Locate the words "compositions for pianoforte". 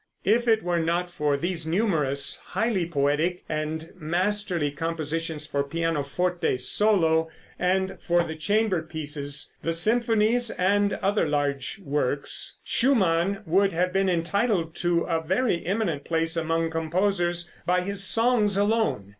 4.71-6.57